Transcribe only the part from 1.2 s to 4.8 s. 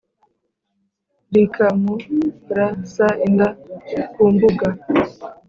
rikamurs inda ku mbuga